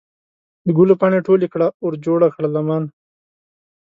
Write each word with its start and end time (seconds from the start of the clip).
د 0.65 0.67
ګلو 0.77 0.93
پاڼې 1.01 1.19
ټولې 1.27 1.47
کړه 1.53 1.67
ورجوړه 1.85 2.27
کړه 2.35 2.47
لمن 2.55 2.83